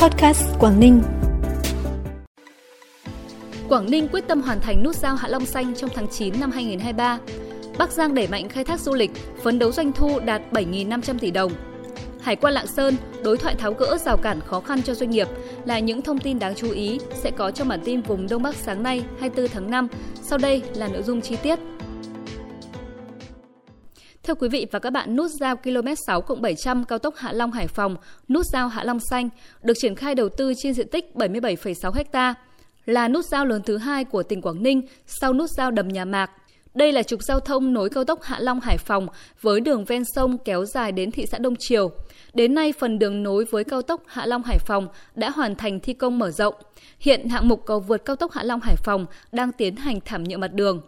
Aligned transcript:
Podcast 0.00 0.42
Quảng 0.58 0.80
Ninh. 0.80 1.02
Quảng 3.68 3.90
Ninh 3.90 4.08
quyết 4.12 4.28
tâm 4.28 4.42
hoàn 4.42 4.60
thành 4.60 4.82
nút 4.82 4.96
giao 4.96 5.16
Hạ 5.16 5.28
Long 5.28 5.46
Xanh 5.46 5.74
trong 5.74 5.90
tháng 5.94 6.08
9 6.08 6.40
năm 6.40 6.50
2023. 6.50 7.18
Bắc 7.78 7.92
Giang 7.92 8.14
đẩy 8.14 8.28
mạnh 8.28 8.48
khai 8.48 8.64
thác 8.64 8.80
du 8.80 8.94
lịch, 8.94 9.10
phấn 9.42 9.58
đấu 9.58 9.72
doanh 9.72 9.92
thu 9.92 10.20
đạt 10.20 10.42
7.500 10.52 11.18
tỷ 11.18 11.30
đồng. 11.30 11.52
Hải 12.20 12.36
quan 12.36 12.54
Lạng 12.54 12.66
Sơn 12.66 12.96
đối 13.22 13.36
thoại 13.36 13.54
tháo 13.54 13.72
gỡ 13.72 13.98
rào 13.98 14.16
cản 14.16 14.40
khó 14.40 14.60
khăn 14.60 14.82
cho 14.82 14.94
doanh 14.94 15.10
nghiệp 15.10 15.28
là 15.64 15.78
những 15.78 16.02
thông 16.02 16.18
tin 16.18 16.38
đáng 16.38 16.54
chú 16.54 16.70
ý 16.70 17.00
sẽ 17.14 17.30
có 17.30 17.50
trong 17.50 17.68
bản 17.68 17.80
tin 17.84 18.00
vùng 18.00 18.26
Đông 18.28 18.42
Bắc 18.42 18.54
sáng 18.54 18.82
nay 18.82 19.02
24 19.20 19.48
tháng 19.48 19.70
5. 19.70 19.88
Sau 20.22 20.38
đây 20.38 20.62
là 20.74 20.88
nội 20.88 21.02
dung 21.02 21.20
chi 21.20 21.36
tiết. 21.36 21.58
Thưa 24.30 24.34
quý 24.34 24.48
vị 24.48 24.66
và 24.70 24.78
các 24.78 24.90
bạn, 24.90 25.16
nút 25.16 25.30
giao 25.40 25.56
km 25.56 25.88
6 26.06 26.22
700 26.40 26.84
cao 26.84 26.98
tốc 26.98 27.14
Hạ 27.16 27.32
Long 27.32 27.52
Hải 27.52 27.66
Phòng, 27.66 27.96
nút 28.28 28.46
giao 28.52 28.68
Hạ 28.68 28.84
Long 28.84 29.00
Xanh 29.10 29.28
được 29.62 29.74
triển 29.80 29.94
khai 29.94 30.14
đầu 30.14 30.28
tư 30.28 30.52
trên 30.62 30.74
diện 30.74 30.88
tích 30.88 31.04
77,6 31.14 32.04
ha, 32.12 32.34
là 32.86 33.08
nút 33.08 33.24
giao 33.24 33.46
lớn 33.46 33.62
thứ 33.66 33.76
hai 33.76 34.04
của 34.04 34.22
tỉnh 34.22 34.42
Quảng 34.42 34.62
Ninh 34.62 34.82
sau 35.06 35.32
nút 35.32 35.50
giao 35.50 35.70
đầm 35.70 35.88
Nhà 35.88 36.04
Mạc. 36.04 36.30
Đây 36.74 36.92
là 36.92 37.02
trục 37.02 37.22
giao 37.22 37.40
thông 37.40 37.72
nối 37.72 37.90
cao 37.90 38.04
tốc 38.04 38.22
Hạ 38.22 38.38
Long 38.40 38.60
Hải 38.60 38.78
Phòng 38.78 39.06
với 39.40 39.60
đường 39.60 39.84
ven 39.84 40.02
sông 40.14 40.38
kéo 40.38 40.64
dài 40.64 40.92
đến 40.92 41.10
thị 41.10 41.26
xã 41.26 41.38
Đông 41.38 41.54
Triều. 41.58 41.90
Đến 42.34 42.54
nay, 42.54 42.72
phần 42.78 42.98
đường 42.98 43.22
nối 43.22 43.44
với 43.44 43.64
cao 43.64 43.82
tốc 43.82 44.02
Hạ 44.06 44.26
Long 44.26 44.42
Hải 44.42 44.58
Phòng 44.58 44.88
đã 45.14 45.30
hoàn 45.30 45.54
thành 45.54 45.80
thi 45.80 45.92
công 45.92 46.18
mở 46.18 46.30
rộng. 46.30 46.54
Hiện 46.98 47.28
hạng 47.28 47.48
mục 47.48 47.62
cầu 47.66 47.80
vượt 47.80 48.04
cao 48.04 48.16
tốc 48.16 48.32
Hạ 48.32 48.42
Long 48.42 48.60
Hải 48.60 48.76
Phòng 48.84 49.06
đang 49.32 49.52
tiến 49.52 49.76
hành 49.76 50.00
thảm 50.04 50.24
nhựa 50.24 50.36
mặt 50.36 50.52
đường. 50.54 50.80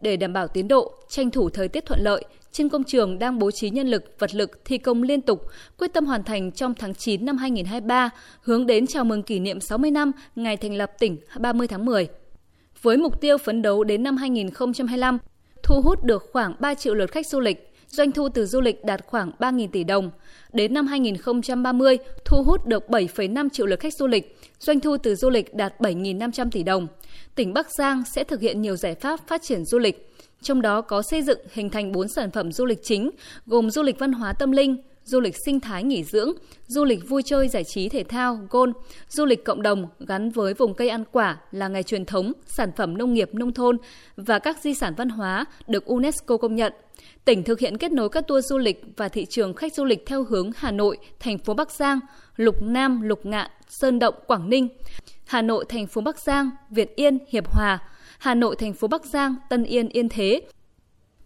Để 0.00 0.16
đảm 0.16 0.32
bảo 0.32 0.48
tiến 0.48 0.68
độ, 0.68 0.94
tranh 1.08 1.30
thủ 1.30 1.50
thời 1.50 1.68
tiết 1.68 1.86
thuận 1.86 2.00
lợi, 2.02 2.24
trên 2.52 2.68
công 2.68 2.84
trường 2.84 3.18
đang 3.18 3.38
bố 3.38 3.50
trí 3.50 3.70
nhân 3.70 3.88
lực, 3.88 4.04
vật 4.18 4.34
lực 4.34 4.64
thi 4.64 4.78
công 4.78 5.02
liên 5.02 5.20
tục, 5.20 5.46
quyết 5.78 5.92
tâm 5.92 6.06
hoàn 6.06 6.24
thành 6.24 6.52
trong 6.52 6.74
tháng 6.74 6.94
9 6.94 7.26
năm 7.26 7.36
2023, 7.36 8.10
hướng 8.42 8.66
đến 8.66 8.86
chào 8.86 9.04
mừng 9.04 9.22
kỷ 9.22 9.38
niệm 9.38 9.60
60 9.60 9.90
năm 9.90 10.12
ngày 10.36 10.56
thành 10.56 10.74
lập 10.74 10.92
tỉnh 10.98 11.16
30 11.38 11.66
tháng 11.68 11.84
10. 11.84 12.08
Với 12.82 12.96
mục 12.96 13.20
tiêu 13.20 13.38
phấn 13.38 13.62
đấu 13.62 13.84
đến 13.84 14.02
năm 14.02 14.16
2025, 14.16 15.18
thu 15.62 15.82
hút 15.82 16.04
được 16.04 16.28
khoảng 16.32 16.54
3 16.60 16.74
triệu 16.74 16.94
lượt 16.94 17.10
khách 17.10 17.26
du 17.26 17.40
lịch, 17.40 17.72
doanh 17.88 18.12
thu 18.12 18.28
từ 18.28 18.46
du 18.46 18.60
lịch 18.60 18.84
đạt 18.84 19.06
khoảng 19.06 19.32
3.000 19.38 19.68
tỷ 19.72 19.84
đồng. 19.84 20.10
Đến 20.52 20.74
năm 20.74 20.86
2030, 20.86 21.98
thu 22.24 22.42
hút 22.42 22.66
được 22.66 22.84
7,5 22.88 23.48
triệu 23.48 23.66
lượt 23.66 23.80
khách 23.80 23.94
du 23.94 24.06
lịch, 24.06 24.38
doanh 24.58 24.80
thu 24.80 24.96
từ 24.96 25.14
du 25.14 25.30
lịch 25.30 25.54
đạt 25.54 25.80
7.500 25.80 26.50
tỷ 26.50 26.62
đồng. 26.62 26.86
Tỉnh 27.34 27.52
Bắc 27.52 27.66
Giang 27.78 28.02
sẽ 28.14 28.24
thực 28.24 28.40
hiện 28.40 28.62
nhiều 28.62 28.76
giải 28.76 28.94
pháp 28.94 29.28
phát 29.28 29.42
triển 29.42 29.64
du 29.64 29.78
lịch, 29.78 30.09
trong 30.42 30.62
đó 30.62 30.80
có 30.80 31.02
xây 31.02 31.22
dựng 31.22 31.38
hình 31.52 31.70
thành 31.70 31.92
4 31.92 32.08
sản 32.08 32.30
phẩm 32.30 32.52
du 32.52 32.64
lịch 32.64 32.78
chính, 32.82 33.10
gồm 33.46 33.70
du 33.70 33.82
lịch 33.82 33.98
văn 33.98 34.12
hóa 34.12 34.32
tâm 34.32 34.50
linh, 34.50 34.76
du 35.04 35.20
lịch 35.20 35.36
sinh 35.44 35.60
thái 35.60 35.84
nghỉ 35.84 36.04
dưỡng, 36.04 36.32
du 36.66 36.84
lịch 36.84 37.08
vui 37.08 37.22
chơi 37.22 37.48
giải 37.48 37.64
trí 37.64 37.88
thể 37.88 38.04
thao, 38.04 38.40
golf, 38.50 38.72
du 39.08 39.24
lịch 39.24 39.44
cộng 39.44 39.62
đồng 39.62 39.88
gắn 39.98 40.30
với 40.30 40.54
vùng 40.54 40.74
cây 40.74 40.88
ăn 40.88 41.04
quả 41.12 41.38
là 41.52 41.68
ngày 41.68 41.82
truyền 41.82 42.04
thống, 42.04 42.32
sản 42.46 42.70
phẩm 42.76 42.98
nông 42.98 43.14
nghiệp 43.14 43.34
nông 43.34 43.52
thôn 43.52 43.76
và 44.16 44.38
các 44.38 44.58
di 44.60 44.74
sản 44.74 44.94
văn 44.96 45.08
hóa 45.08 45.44
được 45.66 45.84
UNESCO 45.84 46.36
công 46.36 46.54
nhận. 46.54 46.72
Tỉnh 47.24 47.42
thực 47.42 47.58
hiện 47.58 47.78
kết 47.78 47.92
nối 47.92 48.08
các 48.08 48.28
tour 48.28 48.46
du 48.46 48.58
lịch 48.58 48.84
và 48.96 49.08
thị 49.08 49.26
trường 49.30 49.54
khách 49.54 49.74
du 49.74 49.84
lịch 49.84 50.06
theo 50.06 50.24
hướng 50.24 50.50
Hà 50.56 50.70
Nội, 50.70 50.98
thành 51.20 51.38
phố 51.38 51.54
Bắc 51.54 51.70
Giang, 51.70 52.00
Lục 52.36 52.62
Nam, 52.62 53.02
Lục 53.02 53.26
Ngạn, 53.26 53.50
Sơn 53.68 53.98
Động, 53.98 54.14
Quảng 54.26 54.50
Ninh, 54.50 54.68
Hà 55.26 55.42
Nội, 55.42 55.64
thành 55.68 55.86
phố 55.86 56.00
Bắc 56.00 56.18
Giang, 56.18 56.50
Việt 56.70 56.96
Yên, 56.96 57.18
Hiệp 57.28 57.48
Hòa, 57.48 57.78
Hà 58.20 58.34
Nội, 58.34 58.56
thành 58.56 58.72
phố 58.72 58.88
Bắc 58.88 59.04
Giang, 59.04 59.34
Tân 59.48 59.64
Yên, 59.64 59.88
Yên 59.88 60.08
Thế. 60.08 60.40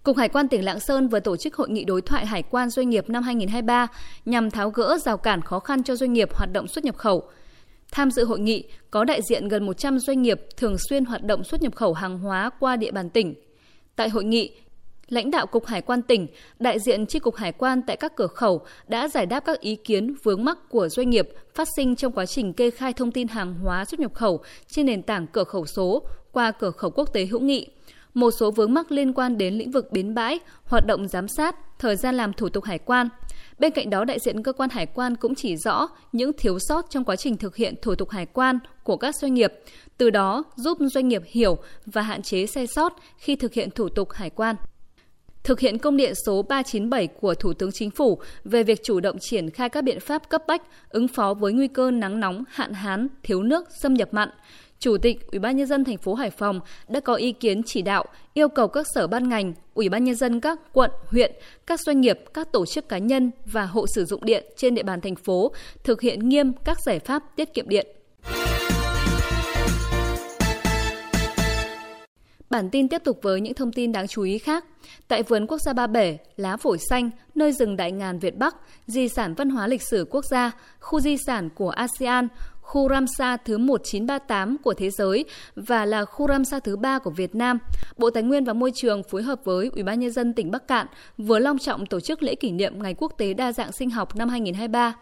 Cục 0.03 0.17
Hải 0.17 0.29
quan 0.29 0.49
tỉnh 0.49 0.65
Lạng 0.65 0.81
Sơn 0.81 1.09
vừa 1.09 1.21
tổ 1.21 1.37
chức 1.37 1.55
hội 1.55 1.69
nghị 1.71 1.85
đối 1.85 2.01
thoại 2.01 2.27
hải 2.27 2.43
quan 2.43 2.71
doanh 2.71 2.91
nghiệp 2.91 3.09
năm 3.09 3.23
2023 3.23 3.87
nhằm 4.25 4.51
tháo 4.51 4.71
gỡ 4.71 4.99
rào 4.99 5.17
cản 5.17 5.43
khó 5.43 5.59
khăn 5.59 5.83
cho 5.83 5.97
doanh 5.97 6.13
nghiệp 6.13 6.35
hoạt 6.35 6.53
động 6.53 6.69
xuất 6.69 6.85
nhập 6.85 6.97
khẩu. 6.97 7.29
Tham 7.93 8.11
dự 8.11 8.25
hội 8.25 8.41
nghị 8.41 8.65
có 8.91 9.05
đại 9.05 9.21
diện 9.29 9.49
gần 9.49 9.67
100 9.67 9.99
doanh 9.99 10.23
nghiệp 10.23 10.41
thường 10.57 10.77
xuyên 10.89 11.05
hoạt 11.05 11.25
động 11.25 11.45
xuất 11.45 11.63
nhập 11.63 11.75
khẩu 11.75 11.93
hàng 11.93 12.19
hóa 12.19 12.51
qua 12.61 12.77
địa 12.77 12.91
bàn 12.91 13.11
tỉnh. 13.11 13.35
Tại 13.97 14.09
hội 14.09 14.25
nghị, 14.25 14.57
lãnh 15.09 15.31
đạo 15.31 15.47
Cục 15.47 15.67
Hải 15.67 15.83
quan 15.83 16.03
tỉnh, 16.03 16.27
đại 16.59 16.79
diện 16.79 17.07
Chi 17.07 17.19
cục 17.19 17.37
Hải 17.37 17.53
quan 17.53 17.83
tại 17.83 17.97
các 17.97 18.17
cửa 18.17 18.27
khẩu 18.27 18.61
đã 18.89 19.09
giải 19.09 19.27
đáp 19.27 19.41
các 19.41 19.61
ý 19.61 19.77
kiến 19.77 20.15
vướng 20.23 20.45
mắc 20.45 20.59
của 20.69 20.89
doanh 20.89 21.11
nghiệp 21.11 21.29
phát 21.55 21.69
sinh 21.77 21.97
trong 21.97 22.13
quá 22.13 22.27
trình 22.27 22.53
kê 22.53 22.71
khai 22.71 22.93
thông 22.93 23.13
tin 23.13 23.29
hàng 23.29 23.55
hóa 23.55 23.85
xuất 23.85 24.01
nhập 24.01 24.15
khẩu 24.15 24.41
trên 24.69 24.87
nền 24.87 25.03
tảng 25.03 25.27
cửa 25.27 25.45
khẩu 25.45 25.67
số 25.67 26.03
qua 26.33 26.51
cửa 26.51 26.71
khẩu 26.71 26.91
quốc 26.91 27.13
tế 27.13 27.27
hữu 27.27 27.41
nghị. 27.41 27.69
Một 28.15 28.31
số 28.31 28.51
vướng 28.51 28.75
mắc 28.75 28.93
liên 28.93 29.13
quan 29.13 29.39
đến 29.39 29.55
lĩnh 29.55 29.71
vực 29.71 29.93
bến 29.93 30.15
bãi, 30.15 30.39
hoạt 30.65 30.87
động 30.87 31.09
giám 31.09 31.29
sát, 31.29 31.57
thời 31.79 31.97
gian 31.97 32.15
làm 32.15 32.33
thủ 32.33 32.49
tục 32.49 32.65
hải 32.65 32.79
quan. 32.79 33.09
Bên 33.59 33.73
cạnh 33.73 33.91
đó, 33.91 34.05
đại 34.05 34.19
diện 34.19 34.43
cơ 34.43 34.53
quan 34.53 34.71
hải 34.71 34.87
quan 34.87 35.17
cũng 35.17 35.35
chỉ 35.35 35.57
rõ 35.57 35.89
những 36.13 36.33
thiếu 36.39 36.59
sót 36.69 36.91
trong 36.91 37.05
quá 37.05 37.17
trình 37.17 37.37
thực 37.37 37.57
hiện 37.57 37.75
thủ 37.83 37.95
tục 37.95 38.11
hải 38.11 38.27
quan 38.27 38.59
của 38.83 38.97
các 38.97 39.17
doanh 39.17 39.35
nghiệp, 39.35 39.53
từ 39.97 40.11
đó 40.11 40.45
giúp 40.57 40.79
doanh 40.81 41.09
nghiệp 41.09 41.23
hiểu 41.27 41.57
và 41.87 42.03
hạn 42.03 42.23
chế 42.23 42.47
sai 42.47 42.67
sót 42.67 42.93
khi 43.19 43.37
thực 43.37 43.53
hiện 43.53 43.71
thủ 43.71 43.89
tục 43.89 44.13
hải 44.13 44.31
quan 44.31 44.57
thực 45.45 45.61
hiện 45.61 45.79
công 45.79 45.97
điện 45.97 46.13
số 46.27 46.43
397 46.43 47.07
của 47.07 47.35
Thủ 47.35 47.53
tướng 47.53 47.73
Chính 47.73 47.91
phủ 47.91 48.19
về 48.45 48.63
việc 48.63 48.83
chủ 48.83 49.01
động 49.01 49.17
triển 49.21 49.51
khai 49.51 49.69
các 49.69 49.85
biện 49.85 50.01
pháp 50.01 50.29
cấp 50.29 50.43
bách 50.47 50.63
ứng 50.89 51.09
phó 51.09 51.35
với 51.35 51.53
nguy 51.53 51.69
cơ 51.69 51.91
nắng 51.91 52.21
nóng, 52.21 52.45
hạn 52.49 52.73
hán, 52.73 53.09
thiếu 53.23 53.43
nước, 53.43 53.69
xâm 53.83 53.95
nhập 53.95 54.09
mặn. 54.13 54.29
Chủ 54.79 54.97
tịch 54.99 55.31
Ủy 55.33 55.39
ban 55.39 55.57
nhân 55.57 55.67
dân 55.67 55.85
thành 55.85 55.99
phố 55.99 56.15
Hải 56.15 56.31
Phòng 56.31 56.61
đã 56.89 57.01
có 57.01 57.15
ý 57.15 57.33
kiến 57.33 57.63
chỉ 57.67 57.83
đạo 57.83 58.05
yêu 58.35 58.49
cầu 58.49 58.69
các 58.69 58.87
sở 58.95 59.07
ban 59.07 59.29
ngành, 59.29 59.53
Ủy 59.75 59.89
ban 59.89 60.05
nhân 60.05 60.15
dân 60.15 60.41
các 60.41 60.61
quận, 60.73 60.91
huyện, 61.07 61.33
các 61.67 61.81
doanh 61.81 62.01
nghiệp, 62.01 62.21
các 62.35 62.53
tổ 62.53 62.67
chức 62.67 62.89
cá 62.89 62.99
nhân 62.99 63.31
và 63.45 63.67
hộ 63.67 63.87
sử 63.95 64.05
dụng 64.05 64.25
điện 64.25 64.45
trên 64.57 64.75
địa 64.75 64.83
bàn 64.83 65.01
thành 65.01 65.17
phố 65.17 65.53
thực 65.85 66.01
hiện 66.01 66.29
nghiêm 66.29 66.53
các 66.65 66.79
giải 66.87 66.99
pháp 66.99 67.23
tiết 67.37 67.55
kiệm 67.55 67.69
điện. 67.69 67.87
Bản 72.55 72.71
tin 72.71 72.89
tiếp 72.89 73.05
tục 73.05 73.19
với 73.23 73.41
những 73.41 73.55
thông 73.55 73.73
tin 73.73 73.93
đáng 73.93 74.07
chú 74.07 74.23
ý 74.23 74.39
khác. 74.39 74.65
Tại 75.09 75.23
vườn 75.23 75.47
quốc 75.47 75.59
gia 75.59 75.73
Ba 75.73 75.87
Bể, 75.87 76.19
lá 76.37 76.57
phổi 76.57 76.79
xanh, 76.91 77.11
nơi 77.35 77.53
rừng 77.53 77.77
đại 77.77 77.93
ngàn 77.93 78.19
Việt 78.19 78.37
Bắc, 78.37 78.57
di 78.87 79.09
sản 79.09 79.35
văn 79.35 79.51
hóa 79.51 79.67
lịch 79.67 79.83
sử 79.83 80.07
quốc 80.11 80.25
gia, 80.31 80.53
khu 80.81 81.01
di 81.01 81.17
sản 81.27 81.49
của 81.55 81.71
ASEAN, 81.71 82.29
khu 82.61 82.89
Ramsar 82.89 83.41
thứ 83.45 83.59
1938 83.59 84.57
của 84.59 84.75
thế 84.75 84.91
giới 84.91 85.25
và 85.57 85.87
là 85.87 86.05
khu 86.05 86.29
Ramsar 86.29 86.63
thứ 86.65 86.77
ba 86.77 86.99
của 86.99 87.11
Việt 87.11 87.35
Nam. 87.35 87.59
Bộ 87.97 88.11
Tài 88.11 88.23
nguyên 88.23 88.45
và 88.45 88.53
Môi 88.53 88.73
trường 88.75 89.03
phối 89.03 89.23
hợp 89.23 89.41
với 89.45 89.71
Ủy 89.73 89.83
ban 89.83 90.01
nhân 90.01 90.11
dân 90.11 90.33
tỉnh 90.33 90.51
Bắc 90.51 90.69
Cạn 90.69 90.87
vừa 91.19 91.39
long 91.39 91.59
trọng 91.59 91.87
tổ 91.87 92.01
chức 92.01 92.23
lễ 92.23 92.35
kỷ 92.35 92.51
niệm 92.51 92.83
Ngày 92.83 92.95
Quốc 92.99 93.13
tế 93.19 93.35
đa 93.35 93.53
dạng 93.53 93.73
sinh 93.73 93.91
học 93.91 94.17
năm 94.17 94.29
2023. 94.29 94.95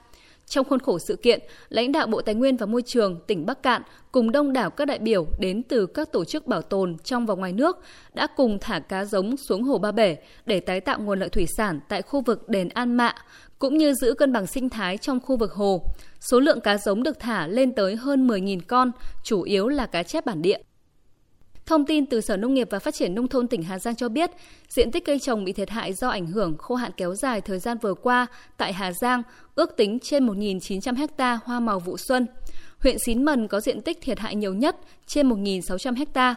Trong 0.53 0.69
khuôn 0.69 0.81
khổ 0.81 0.99
sự 0.99 1.17
kiện, 1.17 1.41
lãnh 1.69 1.93
đạo 1.93 2.07
Bộ 2.07 2.23
Tài 2.23 2.35
nguyên 2.35 2.57
và 2.57 2.67
Môi 2.67 2.83
trường 2.83 3.21
tỉnh 3.27 3.47
Bắc 3.47 3.63
Cạn 3.63 3.83
cùng 4.13 4.33
đông 4.33 4.53
đảo 4.53 4.71
các 4.71 4.85
đại 4.85 4.99
biểu 4.99 5.27
đến 5.39 5.63
từ 5.63 5.87
các 5.87 6.13
tổ 6.13 6.25
chức 6.25 6.47
bảo 6.47 6.63
tồn 6.63 6.97
trong 7.05 7.27
và 7.27 7.35
ngoài 7.35 7.53
nước 7.53 7.79
đã 8.15 8.27
cùng 8.37 8.59
thả 8.61 8.79
cá 8.79 9.05
giống 9.05 9.37
xuống 9.37 9.63
hồ 9.63 9.79
Ba 9.79 9.93
Bể 9.93 10.17
để 10.47 10.61
tái 10.61 10.81
tạo 10.81 10.99
nguồn 11.01 11.19
lợi 11.19 11.29
thủy 11.29 11.47
sản 11.57 11.81
tại 11.89 12.03
khu 12.03 12.21
vực 12.21 12.49
đền 12.49 12.69
An 12.69 12.95
Mạ, 12.97 13.15
cũng 13.59 13.79
như 13.79 13.95
giữ 13.95 14.15
cân 14.15 14.33
bằng 14.33 14.47
sinh 14.47 14.69
thái 14.69 14.99
trong 14.99 15.21
khu 15.21 15.37
vực 15.37 15.53
hồ. 15.53 15.83
Số 16.21 16.41
lượng 16.41 16.61
cá 16.61 16.79
giống 16.79 17.03
được 17.03 17.19
thả 17.19 17.47
lên 17.47 17.75
tới 17.75 17.97
hơn 17.97 18.27
10.000 18.27 18.61
con, 18.67 18.91
chủ 19.23 19.43
yếu 19.43 19.69
là 19.69 19.87
cá 19.87 20.03
chép 20.03 20.27
bản 20.27 20.43
địa. 20.43 20.59
Thông 21.67 21.87
tin 21.87 22.07
từ 22.07 22.21
Sở 22.21 22.37
Nông 22.37 22.55
nghiệp 22.55 22.69
và 22.71 22.79
Phát 22.79 22.95
triển 22.95 23.15
Nông 23.15 23.29
thôn 23.29 23.49
tỉnh 23.49 23.63
Hà 23.63 23.79
Giang 23.79 23.97
cho 23.97 24.09
biết, 24.09 24.31
diện 24.69 24.91
tích 24.91 25.05
cây 25.05 25.19
trồng 25.19 25.45
bị 25.45 25.53
thiệt 25.53 25.71
hại 25.71 25.93
do 25.93 26.09
ảnh 26.09 26.27
hưởng 26.27 26.57
khô 26.59 26.75
hạn 26.75 26.91
kéo 26.97 27.15
dài 27.15 27.41
thời 27.41 27.59
gian 27.59 27.79
vừa 27.79 27.95
qua 27.95 28.27
tại 28.57 28.73
Hà 28.73 28.93
Giang 28.93 29.23
ước 29.55 29.77
tính 29.77 29.99
trên 30.03 30.27
1.900 30.27 31.07
ha 31.19 31.39
hoa 31.45 31.61
màu 31.61 31.79
vụ 31.79 31.97
xuân. 31.97 32.27
Huyện 32.79 32.97
Xín 32.99 33.25
Mần 33.25 33.49
có 33.49 33.61
diện 33.61 33.81
tích 33.81 33.99
thiệt 34.01 34.19
hại 34.19 34.35
nhiều 34.35 34.55
nhất, 34.55 34.77
trên 35.07 35.29
1.600 35.29 36.05
ha. 36.15 36.35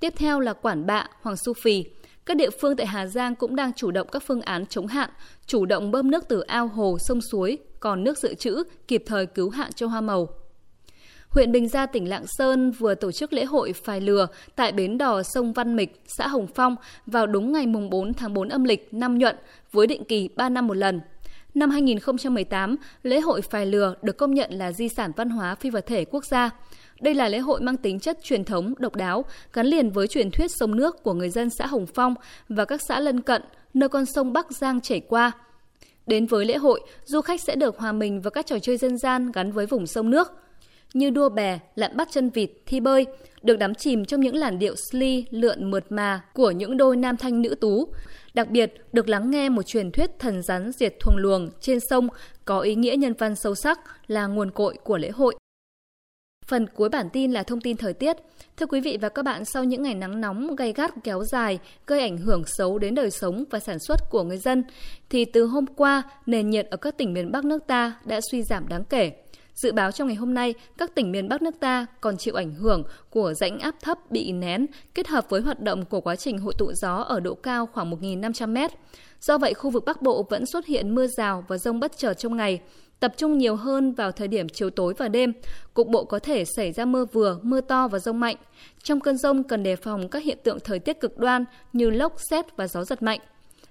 Tiếp 0.00 0.12
theo 0.16 0.40
là 0.40 0.52
Quản 0.52 0.86
Bạ, 0.86 1.06
Hoàng 1.22 1.36
Su 1.36 1.52
Phì. 1.62 1.84
Các 2.26 2.36
địa 2.36 2.50
phương 2.60 2.76
tại 2.76 2.86
Hà 2.86 3.06
Giang 3.06 3.34
cũng 3.34 3.56
đang 3.56 3.72
chủ 3.72 3.90
động 3.90 4.08
các 4.12 4.22
phương 4.26 4.42
án 4.42 4.66
chống 4.66 4.86
hạn, 4.86 5.10
chủ 5.46 5.66
động 5.66 5.90
bơm 5.90 6.10
nước 6.10 6.24
từ 6.28 6.40
ao 6.40 6.68
hồ, 6.68 6.96
sông 7.00 7.20
suối, 7.20 7.58
còn 7.80 8.04
nước 8.04 8.18
dự 8.18 8.34
trữ, 8.34 8.62
kịp 8.88 9.02
thời 9.06 9.26
cứu 9.26 9.50
hạn 9.50 9.72
cho 9.72 9.86
hoa 9.86 10.00
màu 10.00 10.28
huyện 11.30 11.52
Bình 11.52 11.68
Gia, 11.68 11.86
tỉnh 11.86 12.08
Lạng 12.08 12.26
Sơn 12.26 12.70
vừa 12.70 12.94
tổ 12.94 13.12
chức 13.12 13.32
lễ 13.32 13.44
hội 13.44 13.72
Phài 13.72 14.00
Lừa 14.00 14.26
tại 14.56 14.72
bến 14.72 14.98
đò 14.98 15.22
sông 15.22 15.52
Văn 15.52 15.76
Mịch, 15.76 16.00
xã 16.06 16.26
Hồng 16.28 16.46
Phong 16.54 16.76
vào 17.06 17.26
đúng 17.26 17.52
ngày 17.52 17.66
mùng 17.66 17.90
4 17.90 18.14
tháng 18.14 18.34
4 18.34 18.48
âm 18.48 18.64
lịch 18.64 18.88
năm 18.94 19.18
nhuận 19.18 19.36
với 19.72 19.86
định 19.86 20.04
kỳ 20.04 20.28
3 20.36 20.48
năm 20.48 20.66
một 20.66 20.74
lần. 20.74 21.00
Năm 21.54 21.70
2018, 21.70 22.76
lễ 23.02 23.20
hội 23.20 23.42
Phài 23.42 23.66
Lừa 23.66 23.94
được 24.02 24.16
công 24.16 24.34
nhận 24.34 24.52
là 24.52 24.72
di 24.72 24.88
sản 24.88 25.12
văn 25.16 25.30
hóa 25.30 25.54
phi 25.54 25.70
vật 25.70 25.86
thể 25.86 26.04
quốc 26.04 26.24
gia. 26.24 26.50
Đây 27.00 27.14
là 27.14 27.28
lễ 27.28 27.38
hội 27.38 27.60
mang 27.60 27.76
tính 27.76 28.00
chất 28.00 28.18
truyền 28.22 28.44
thống, 28.44 28.74
độc 28.78 28.96
đáo, 28.96 29.24
gắn 29.52 29.66
liền 29.66 29.90
với 29.90 30.06
truyền 30.06 30.30
thuyết 30.30 30.50
sông 30.50 30.76
nước 30.76 31.02
của 31.02 31.14
người 31.14 31.30
dân 31.30 31.50
xã 31.50 31.66
Hồng 31.66 31.86
Phong 31.86 32.14
và 32.48 32.64
các 32.64 32.82
xã 32.82 33.00
lân 33.00 33.20
cận, 33.20 33.42
nơi 33.74 33.88
con 33.88 34.06
sông 34.06 34.32
Bắc 34.32 34.50
Giang 34.50 34.80
chảy 34.80 35.00
qua. 35.00 35.32
Đến 36.06 36.26
với 36.26 36.44
lễ 36.44 36.56
hội, 36.56 36.80
du 37.04 37.20
khách 37.20 37.40
sẽ 37.40 37.56
được 37.56 37.78
hòa 37.78 37.92
mình 37.92 38.20
vào 38.20 38.30
các 38.30 38.46
trò 38.46 38.58
chơi 38.58 38.76
dân 38.76 38.98
gian 38.98 39.32
gắn 39.32 39.52
với 39.52 39.66
vùng 39.66 39.86
sông 39.86 40.10
nước– 40.10 40.32
như 40.94 41.10
đua 41.10 41.28
bè, 41.28 41.58
lặn 41.74 41.96
bắt 41.96 42.08
chân 42.10 42.30
vịt, 42.30 42.50
thi 42.66 42.80
bơi, 42.80 43.06
được 43.42 43.58
đắm 43.58 43.74
chìm 43.74 44.04
trong 44.04 44.20
những 44.20 44.36
làn 44.36 44.58
điệu 44.58 44.74
sli 44.90 45.24
lượn 45.30 45.70
mượt 45.70 45.92
mà 45.92 46.20
của 46.34 46.50
những 46.50 46.76
đôi 46.76 46.96
nam 46.96 47.16
thanh 47.16 47.42
nữ 47.42 47.54
tú. 47.60 47.88
Đặc 48.34 48.50
biệt, 48.50 48.74
được 48.92 49.08
lắng 49.08 49.30
nghe 49.30 49.48
một 49.48 49.62
truyền 49.62 49.90
thuyết 49.90 50.10
thần 50.18 50.42
rắn 50.42 50.72
diệt 50.72 50.94
thuồng 51.00 51.16
luồng 51.16 51.48
trên 51.60 51.78
sông 51.90 52.08
có 52.44 52.60
ý 52.60 52.74
nghĩa 52.74 52.96
nhân 52.96 53.12
văn 53.18 53.36
sâu 53.36 53.54
sắc 53.54 53.80
là 54.06 54.26
nguồn 54.26 54.50
cội 54.50 54.74
của 54.84 54.98
lễ 54.98 55.10
hội. 55.10 55.36
Phần 56.46 56.66
cuối 56.66 56.88
bản 56.88 57.08
tin 57.12 57.32
là 57.32 57.42
thông 57.42 57.60
tin 57.60 57.76
thời 57.76 57.92
tiết. 57.92 58.16
Thưa 58.56 58.66
quý 58.66 58.80
vị 58.80 58.98
và 59.00 59.08
các 59.08 59.22
bạn, 59.22 59.44
sau 59.44 59.64
những 59.64 59.82
ngày 59.82 59.94
nắng 59.94 60.20
nóng 60.20 60.56
gay 60.56 60.72
gắt 60.72 60.90
kéo 61.04 61.24
dài, 61.24 61.58
gây 61.86 62.00
ảnh 62.00 62.18
hưởng 62.18 62.42
xấu 62.46 62.78
đến 62.78 62.94
đời 62.94 63.10
sống 63.10 63.44
và 63.50 63.58
sản 63.58 63.78
xuất 63.78 64.10
của 64.10 64.22
người 64.22 64.38
dân, 64.38 64.64
thì 65.10 65.24
từ 65.24 65.44
hôm 65.44 65.66
qua, 65.66 66.02
nền 66.26 66.50
nhiệt 66.50 66.66
ở 66.70 66.76
các 66.76 66.98
tỉnh 66.98 67.12
miền 67.12 67.32
Bắc 67.32 67.44
nước 67.44 67.66
ta 67.66 68.00
đã 68.04 68.20
suy 68.30 68.42
giảm 68.42 68.68
đáng 68.68 68.84
kể. 68.84 69.12
Dự 69.58 69.72
báo 69.72 69.92
trong 69.92 70.08
ngày 70.08 70.16
hôm 70.16 70.34
nay, 70.34 70.54
các 70.78 70.94
tỉnh 70.94 71.12
miền 71.12 71.28
Bắc 71.28 71.42
nước 71.42 71.60
ta 71.60 71.86
còn 72.00 72.16
chịu 72.16 72.34
ảnh 72.34 72.54
hưởng 72.54 72.82
của 73.10 73.34
rãnh 73.34 73.58
áp 73.58 73.74
thấp 73.82 74.10
bị 74.10 74.32
nén 74.32 74.66
kết 74.94 75.08
hợp 75.08 75.30
với 75.30 75.40
hoạt 75.40 75.60
động 75.60 75.84
của 75.84 76.00
quá 76.00 76.16
trình 76.16 76.38
hội 76.38 76.54
tụ 76.58 76.72
gió 76.72 76.96
ở 76.96 77.20
độ 77.20 77.34
cao 77.34 77.66
khoảng 77.66 77.90
1.500 77.90 78.68
m. 78.68 78.72
Do 79.20 79.38
vậy, 79.38 79.54
khu 79.54 79.70
vực 79.70 79.84
Bắc 79.84 80.02
Bộ 80.02 80.26
vẫn 80.30 80.46
xuất 80.46 80.66
hiện 80.66 80.94
mưa 80.94 81.06
rào 81.06 81.44
và 81.48 81.58
rông 81.58 81.80
bất 81.80 81.98
chợt 81.98 82.14
trong 82.14 82.36
ngày, 82.36 82.60
tập 83.00 83.12
trung 83.16 83.38
nhiều 83.38 83.56
hơn 83.56 83.92
vào 83.92 84.12
thời 84.12 84.28
điểm 84.28 84.48
chiều 84.48 84.70
tối 84.70 84.94
và 84.98 85.08
đêm. 85.08 85.32
Cục 85.74 85.88
bộ 85.88 86.04
có 86.04 86.18
thể 86.18 86.44
xảy 86.44 86.72
ra 86.72 86.84
mưa 86.84 87.04
vừa, 87.04 87.38
mưa 87.42 87.60
to 87.60 87.88
và 87.88 87.98
rông 87.98 88.20
mạnh. 88.20 88.36
Trong 88.82 89.00
cơn 89.00 89.16
rông 89.16 89.44
cần 89.44 89.62
đề 89.62 89.76
phòng 89.76 90.08
các 90.08 90.22
hiện 90.22 90.38
tượng 90.44 90.58
thời 90.60 90.78
tiết 90.78 91.00
cực 91.00 91.18
đoan 91.18 91.44
như 91.72 91.90
lốc, 91.90 92.12
xét 92.30 92.56
và 92.56 92.68
gió 92.68 92.84
giật 92.84 93.02
mạnh. 93.02 93.20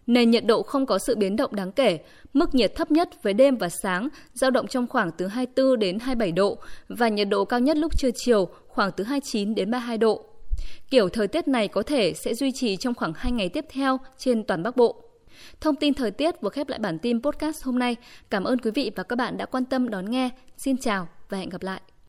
Nền 0.08 0.32
nhiệt 0.32 0.46
độ 0.46 0.64
không 0.64 0.86
có 0.86 1.00
sự 1.00 1.16
biến 1.16 1.36
động 1.36 1.56
đáng 1.56 1.72
kể, 1.72 2.00
mức 2.34 2.56
nhiệt 2.56 2.76
thấp 2.76 2.92
nhất 2.92 3.24
với 3.24 3.34
đêm 3.34 3.58
và 3.58 3.70
sáng 3.70 4.10
dao 4.34 4.52
động 4.52 4.68
trong 4.68 4.88
khoảng 4.88 5.12
từ 5.12 5.28
24 5.28 5.80
đến 5.80 6.00
27 6.00 6.32
độ 6.32 6.58
và 6.90 7.08
nhiệt 7.08 7.30
độ 7.30 7.46
cao 7.46 7.60
nhất 7.60 7.78
lúc 7.78 7.98
trưa 7.98 8.10
chiều 8.16 8.48
khoảng 8.68 8.92
từ 8.92 9.04
29 9.04 9.56
đến 9.56 9.72
32 9.72 9.98
độ. 9.98 10.26
Kiểu 10.90 11.10
thời 11.10 11.28
tiết 11.28 11.48
này 11.48 11.68
có 11.68 11.84
thể 11.84 12.14
sẽ 12.14 12.34
duy 12.34 12.52
trì 12.52 12.78
trong 12.78 12.94
khoảng 12.94 13.14
2 13.16 13.32
ngày 13.32 13.50
tiếp 13.50 13.66
theo 13.70 14.00
trên 14.18 14.44
toàn 14.44 14.64
Bắc 14.64 14.78
Bộ. 14.78 15.04
Thông 15.62 15.76
tin 15.76 15.94
thời 15.94 16.12
tiết 16.12 16.42
vừa 16.42 16.50
khép 16.50 16.70
lại 16.70 16.80
bản 16.80 17.00
tin 17.00 17.22
podcast 17.22 17.64
hôm 17.64 17.80
nay. 17.80 17.96
Cảm 18.30 18.44
ơn 18.44 18.60
quý 18.60 18.72
vị 18.72 18.92
và 18.96 19.04
các 19.04 19.16
bạn 19.16 19.38
đã 19.38 19.46
quan 19.46 19.66
tâm 19.66 19.90
đón 19.90 20.12
nghe. 20.12 20.30
Xin 20.58 20.78
chào 20.78 21.08
và 21.30 21.38
hẹn 21.38 21.50
gặp 21.50 21.64
lại. 21.64 21.82